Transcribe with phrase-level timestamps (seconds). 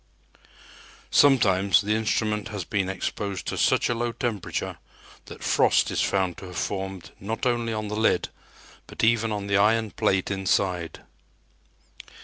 [1.11, 4.79] Sometimes the instrument has been exposed to such a low temperature
[5.25, 8.29] that frost is found to have formed not only on the lid,
[8.87, 11.01] but even on the iron plate inside.